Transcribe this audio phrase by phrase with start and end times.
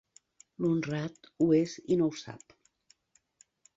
[0.63, 2.59] L'honrat ho és i no ho sap.